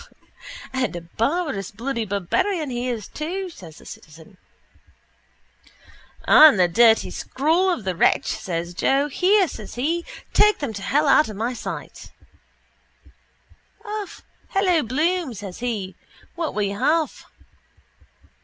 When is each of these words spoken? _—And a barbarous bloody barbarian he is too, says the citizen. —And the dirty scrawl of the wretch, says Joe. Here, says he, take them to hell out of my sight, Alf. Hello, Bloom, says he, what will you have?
_—And 0.73 0.95
a 0.95 1.01
barbarous 1.01 1.69
bloody 1.69 2.05
barbarian 2.05 2.71
he 2.71 2.89
is 2.89 3.07
too, 3.07 3.51
says 3.51 3.77
the 3.77 3.85
citizen. 3.85 4.37
—And 6.27 6.59
the 6.59 6.67
dirty 6.67 7.11
scrawl 7.11 7.69
of 7.69 7.83
the 7.83 7.95
wretch, 7.95 8.25
says 8.25 8.73
Joe. 8.73 9.09
Here, 9.09 9.47
says 9.47 9.75
he, 9.75 10.03
take 10.33 10.57
them 10.57 10.73
to 10.73 10.81
hell 10.81 11.07
out 11.07 11.29
of 11.29 11.35
my 11.35 11.53
sight, 11.53 12.09
Alf. 13.85 14.23
Hello, 14.47 14.81
Bloom, 14.81 15.35
says 15.35 15.59
he, 15.59 15.93
what 16.33 16.55
will 16.55 16.63
you 16.63 16.79
have? 16.79 17.25